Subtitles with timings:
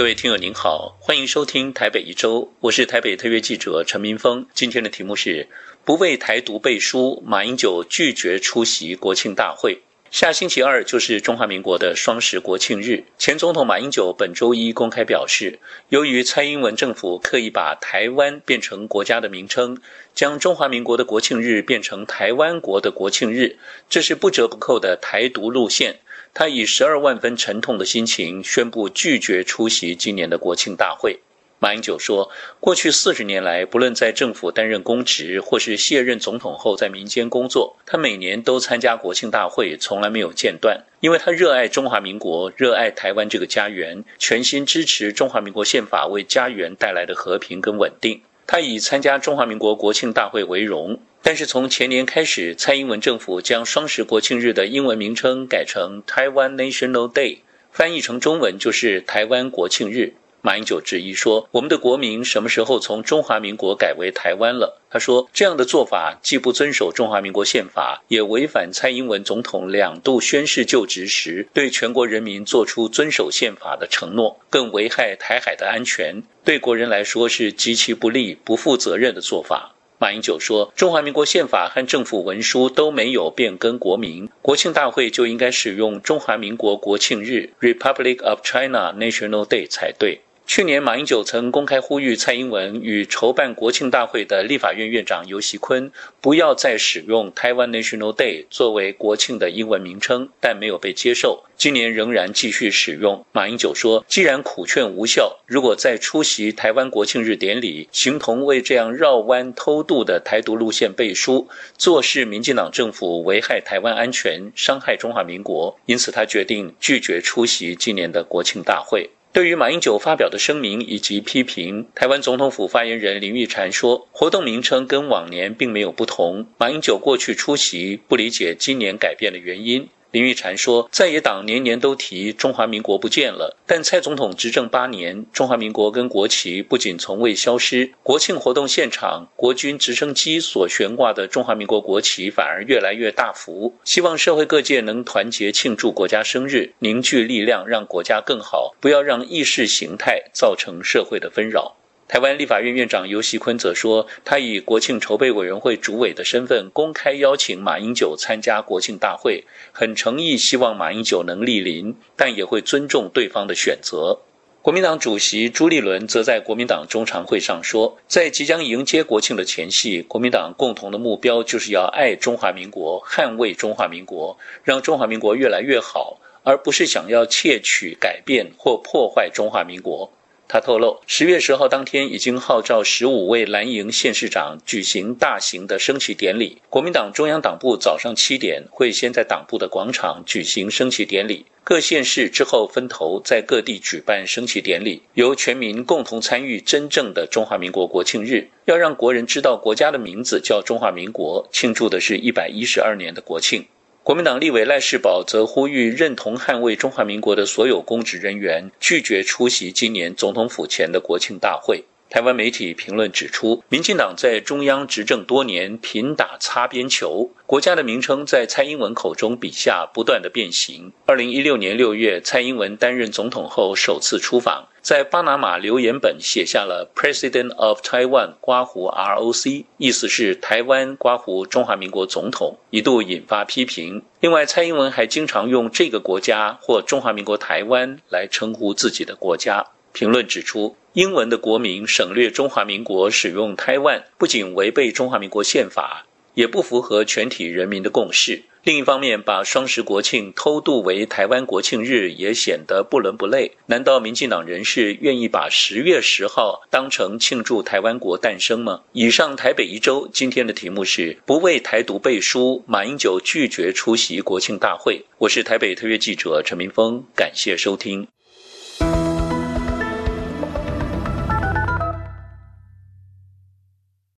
[0.00, 4.46] 各位听友您好，欢迎收听台北一周，我是台北特约记者陈明峰。
[4.54, 5.46] 今天的题目是
[5.84, 9.82] “不为台独背书”，马英九拒绝出席国庆大会。
[10.10, 13.04] 下星期二就是中华民国的双十国庆日。
[13.18, 15.58] 前总统马英九本周一公开表示，
[15.90, 19.76] 由于蔡英文政府刻意把台湾变成国家的名称，
[20.14, 23.58] 将中华民国的国庆日变成台湾国的国庆日，
[23.90, 26.00] 这是不折不扣的台独路线。
[26.32, 31.20] 他以十二万分沉痛的心情宣布拒绝出席今年的国庆大会。
[31.62, 40.82] 马英九说：“过去四十年来，不论在政府担任公职，或是卸任总统后在民间工作，他每年都参加国庆大会，从来没有间断。
[41.00, 48.22] 因为他热爱中华民国，热爱台湾这个家园，全心支持中华民国宪法为家园带来的和平跟稳定。
[48.46, 50.98] 他以参加中华民国国庆大会为荣。
[51.22, 57.38] 但是从前年开始，蔡英文政府将双十国庆日的英文名称改成 Taiwan National Day，
[57.70, 101.44] 翻译成中文就是台湾国庆日。”马英九质疑说：“我们的国民什么时候从中华民国改为台湾了？”他说：“这样的做法既不遵守中华民国宪法，也违反蔡英文总统两度宣誓就职时对全国人民做出遵守宪法的承诺，更危害台海的安全，对国人来说是极其不利、不负责任的做法。”马英九说：“中华民国宪法和政府文书都没有变更国名，国庆大会就应该使用中华民国国庆日 （Republic of China National Day） 才对。”去年，马英九曾公开呼吁蔡英文与筹办国庆大会的立法院院长游锡堃不要再使用台湾 National Day 作为国庆的英文名称，但没有被接受。
[101.56, 103.24] 今年仍然继续使用。
[103.30, 111.48] 马英九说：“既然苦劝无效，如果再出席台湾国庆日典礼，形同为这样绕弯偷渡的台独路线背书，
[111.78, 115.78] 坐视民进党政府危害台湾安全，伤害中华民国。
[115.86, 126.48] 因此，他决定拒绝出席今年的国庆大会。”对于马英九发表的声明以及批评，台湾总统府发言人林育婵说，活动名称跟往年并没有不同。
[126.58, 129.88] 马英九过去出席，不理解今年改变的原因。
[130.12, 143.72] 林玉婵说，在野党年年都提中华民国不见了，但蔡总统执政八年，中华民国跟国旗不仅从未消失，国庆活动现场国军直升机所悬挂的中华民国国旗反而越来越大幅。
[143.84, 151.76] 希望社会各界能团结庆祝国家生日，凝聚力量，让国家更好，不要让意识形态造成社会的纷扰。
[152.10, 164.18] 台湾立法院院长游锡坤则说，他以国庆筹备委员会主委的身份公开邀请马英九参加国庆大会，很诚意希望马英九能莅临，但也会尊重对方的选择。
[164.60, 180.10] 国民党主席朱立伦则在国民党中常会上说，在即将迎接国庆的前夕，国民党共同的目标就是要爱中华民国，捍卫中华民国，让中华民国越来越好，而不是想要窃取、改变或破坏中华民国。
[180.52, 186.58] 他透露，十月十号当天已经号召十五位蓝营县市长举行大型的升旗典礼。
[186.68, 203.64] 国民党中央党部早上七点会先在党部的广场举行升旗典礼，各县市之后分头在各地举办升旗典礼，由全民共同参与真正的中华民国国庆日，要让国人知道国家的名字叫中华民国，庆祝的是一百一十二年的国庆。
[204.10, 211.84] 国民党立委赖世宝则呼吁认同捍卫中华民国的所有公职人员拒绝出席今年总统府前的国庆大会。
[212.10, 220.92] 台湾媒体评论指出，民进党在中央执政多年，频打擦边球，国家的名称在蔡英文口中笔下不断的变形。
[221.06, 234.02] 二零一六年六月，蔡英文担任总统后首次出访，在巴拿马留言本写下了 “President of Taiwan” 刮胡 ROC，意思是台湾刮胡中华民国总统，一度引发批评。
[234.18, 239.64] 另外，蔡英文还经常用这个国家或中华民国台湾来称呼自己的国家。
[239.92, 248.42] 评论指出，英文的国名省略中华民国，使用台湾，不仅违背中华民国宪法，也不符合全体人民的共识。
[248.62, 253.52] 另一方面，把双十国庆偷渡为台湾国庆日，也显得不伦不类。
[253.64, 258.82] 难道民进党人士愿意把十月十号当成庆祝台湾国诞生吗？
[258.92, 265.02] 以上台北一周今天的题目是“不为台独背书”，马英九拒绝出席国庆大会。
[265.16, 268.06] 我是台北特约记者陈明峰，感谢收听。